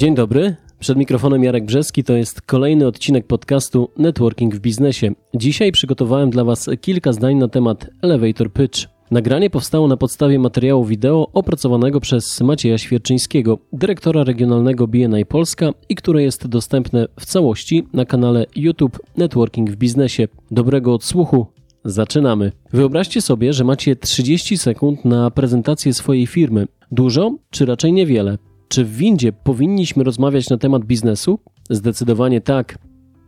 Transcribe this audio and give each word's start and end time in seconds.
Dzień 0.00 0.14
dobry. 0.14 0.56
Przed 0.78 0.98
mikrofonem 0.98 1.44
Jarek 1.44 1.64
Brzeski 1.64 2.04
to 2.04 2.12
jest 2.12 2.42
kolejny 2.42 2.86
odcinek 2.86 3.26
podcastu 3.26 3.90
Networking 3.96 4.54
w 4.54 4.60
biznesie. 4.60 5.10
Dzisiaj 5.34 5.72
przygotowałem 5.72 6.30
dla 6.30 6.44
Was 6.44 6.70
kilka 6.80 7.12
zdań 7.12 7.36
na 7.36 7.48
temat 7.48 7.90
Elevator 8.02 8.52
Pitch. 8.52 8.80
Nagranie 9.10 9.50
powstało 9.50 9.88
na 9.88 9.96
podstawie 9.96 10.38
materiału 10.38 10.84
wideo 10.84 11.28
opracowanego 11.32 12.00
przez 12.00 12.40
Macieja 12.40 12.78
Świerczyńskiego, 12.78 13.58
dyrektora 13.72 14.24
regionalnego 14.24 14.86
BNI 14.86 15.26
Polska 15.26 15.70
i 15.88 15.94
które 15.94 16.22
jest 16.22 16.46
dostępne 16.46 17.06
w 17.20 17.26
całości 17.26 17.86
na 17.92 18.04
kanale 18.04 18.46
YouTube 18.56 18.98
Networking 19.16 19.70
w 19.70 19.76
biznesie. 19.76 20.28
Dobrego 20.50 20.94
odsłuchu. 20.94 21.46
Zaczynamy. 21.84 22.52
Wyobraźcie 22.72 23.20
sobie, 23.20 23.52
że 23.52 23.64
macie 23.64 23.96
30 23.96 24.58
sekund 24.58 25.04
na 25.04 25.30
prezentację 25.30 25.94
swojej 25.94 26.26
firmy. 26.26 26.66
Dużo, 26.92 27.34
czy 27.50 27.66
raczej 27.66 27.92
niewiele? 27.92 28.38
Czy 28.72 28.84
w 28.84 28.96
windzie 28.96 29.32
powinniśmy 29.32 30.04
rozmawiać 30.04 30.50
na 30.50 30.58
temat 30.58 30.84
biznesu? 30.84 31.38
Zdecydowanie 31.70 32.40
tak. 32.40 32.78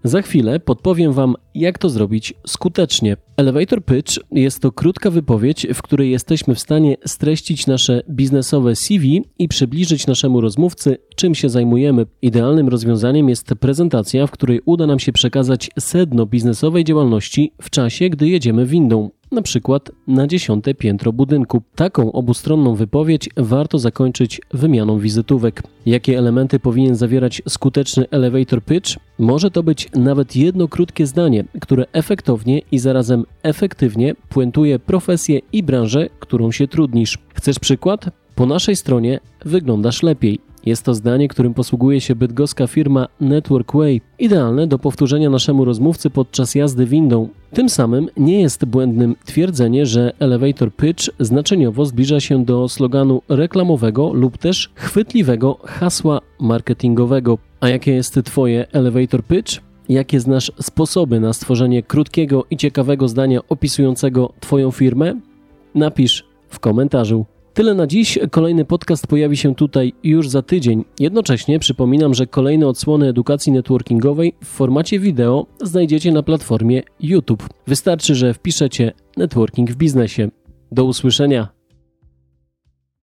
Za 0.05 0.23
chwilę 0.23 0.61
podpowiem 0.61 1.13
Wam, 1.13 1.35
jak 1.55 1.79
to 1.79 1.89
zrobić 1.89 2.35
skutecznie. 2.47 3.17
Elevator 3.37 3.85
Pitch 3.85 4.19
jest 4.33 4.61
to 4.61 4.73
krótka 4.73 5.11
wypowiedź, 5.11 5.67
w 5.75 5.83
której 5.83 6.11
jesteśmy 6.11 6.55
w 6.55 6.61
stanie 6.61 6.97
streścić 7.07 7.67
nasze 7.67 8.03
biznesowe 8.11 8.77
CV 8.77 9.23
i 9.39 9.49
przybliżyć 9.49 10.07
naszemu 10.07 10.41
rozmówcy, 10.41 10.97
czym 11.17 11.35
się 11.35 11.49
zajmujemy. 11.49 12.07
Idealnym 12.23 12.69
rozwiązaniem 12.69 13.29
jest 13.29 13.55
prezentacja, 13.61 14.27
w 14.27 14.31
której 14.31 14.61
uda 14.65 14.87
nam 14.87 14.99
się 14.99 15.13
przekazać 15.13 15.71
sedno 15.79 16.27
biznesowej 16.27 16.85
działalności 16.85 17.53
w 17.63 17.71
czasie, 17.71 18.09
gdy 18.09 18.29
jedziemy 18.29 18.67
windą 18.67 19.11
na 19.33 19.43
przykład 19.43 19.91
na 20.07 20.27
dziesiąte 20.27 20.75
piętro 20.75 21.13
budynku. 21.13 21.63
Taką 21.75 22.13
obustronną 22.13 22.75
wypowiedź 22.75 23.31
warto 23.37 23.79
zakończyć 23.79 24.41
wymianą 24.51 24.99
wizytówek. 24.99 25.63
Jakie 25.87 26.19
elementy 26.19 26.59
powinien 26.59 26.95
zawierać 26.95 27.43
skuteczny 27.49 28.07
elevator 28.11 28.63
pitch? 28.63 28.97
Może 29.19 29.51
to 29.51 29.63
być 29.63 29.89
nawet 29.95 30.37
jedno 30.37 30.69
krótkie 30.69 31.07
zdanie, 31.07 31.45
które 31.61 31.85
efektownie 31.93 32.61
i 32.73 32.79
zarazem 32.79 33.25
efektywnie 33.43 34.15
puentuje 34.29 34.79
profesję 34.79 35.41
i 35.53 35.63
branżę, 35.63 36.09
którą 36.21 36.53
się 36.53 36.69
trudnisz. 36.69 37.19
Chcesz 37.35 37.59
przykład? 37.59 38.11
Po 38.35 38.47
naszej 38.47 38.77
stronie 38.77 39.21
wyglądasz 39.45 40.03
lepiej. 40.03 40.52
Jest 40.67 40.83
to 40.83 40.95
zdanie, 40.95 41.29
którym 41.29 41.55
posługuje 41.55 42.01
się 42.01 42.15
bydgoska 42.15 42.67
firma 42.67 43.09
Network 43.21 43.73
Way, 43.75 44.01
idealne 44.19 44.67
do 44.67 44.79
powtórzenia 44.79 45.31
naszemu 45.31 45.65
rozmówcy 45.65 46.11
podczas 46.11 46.55
jazdy 46.55 46.87
windą. 46.87 47.29
Tym 47.53 47.69
samym 47.69 48.09
nie 48.17 48.41
jest 48.41 48.65
błędnym 48.65 49.17
twierdzenie, 49.25 49.87
że 49.87 50.13
elevator 50.19 50.73
pitch 50.77 51.05
znaczeniowo 51.21 51.85
zbliża 51.85 52.21
się 52.21 52.45
do 52.45 52.69
sloganu 52.69 53.23
reklamowego 53.29 54.13
lub 54.13 54.39
też 54.39 54.71
chwytliwego 54.75 55.59
hasła 55.65 56.21
marketingowego. 56.41 57.39
A 57.61 57.69
jakie 57.69 57.93
jest 57.93 58.23
Twoje 58.25 58.67
elevator 58.73 59.25
pitch? 59.25 59.61
Jakie 59.89 60.21
znasz 60.21 60.53
sposoby 60.61 61.21
na 61.21 61.33
stworzenie 61.33 61.83
krótkiego 61.83 62.45
i 62.51 62.57
ciekawego 62.57 63.09
zdania 63.09 63.41
opisującego 63.49 64.33
Twoją 64.41 64.71
firmę? 64.71 65.21
Napisz 65.75 66.25
w 66.49 66.61
komentarzu. 66.61 67.25
Tyle 67.55 67.75
na 67.75 67.87
dziś. 67.87 68.19
Kolejny 68.31 68.65
podcast 68.65 69.07
pojawi 69.07 69.37
się 69.37 69.55
tutaj 69.55 69.93
już 70.05 70.29
za 70.29 70.43
tydzień. 70.43 70.85
Jednocześnie 71.01 71.59
przypominam, 71.59 72.15
że 72.15 72.27
kolejne 72.27 72.67
odsłony 72.67 73.09
edukacji 73.09 73.53
networkingowej 73.53 74.35
w 74.45 74.47
formacie 74.47 74.99
wideo 74.99 75.47
znajdziecie 75.63 76.13
na 76.13 76.23
platformie 76.23 76.83
YouTube. 77.01 77.49
Wystarczy, 77.67 78.15
że 78.15 78.35
wpiszecie 78.35 78.93
networking 79.17 79.71
w 79.71 79.77
biznesie. 79.77 80.29
Do 80.73 80.85
usłyszenia. 80.85 81.62